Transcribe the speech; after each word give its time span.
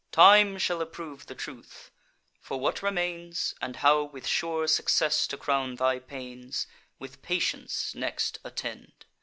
Time 0.11 0.57
shall 0.57 0.81
approve 0.81 1.27
the 1.27 1.35
truth. 1.35 1.91
For 2.39 2.59
what 2.59 2.81
remains, 2.81 3.53
And 3.61 3.75
how 3.75 4.01
with 4.05 4.25
sure 4.25 4.65
success 4.65 5.27
to 5.27 5.37
crown 5.37 5.75
thy 5.75 5.99
pains, 5.99 6.65
With 6.97 7.21
patience 7.21 7.93
next 7.93 8.39
attend. 8.43 9.05